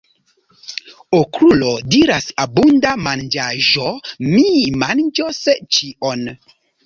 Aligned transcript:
Okrulo 1.17 1.73
diras: 1.95 2.29
"Abunda 2.45 2.93
manĝaĵo! 3.09 3.91
Mi 4.31 4.45
manĝos 4.85 5.45
ĉion!" 5.79 6.27